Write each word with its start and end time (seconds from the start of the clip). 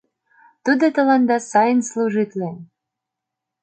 Тудо 0.63 0.85
тыланда 0.95 1.37
сайын 1.51 1.79
служитлен. 1.89 2.57